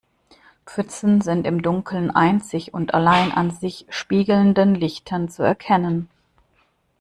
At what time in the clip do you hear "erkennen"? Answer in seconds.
5.43-6.09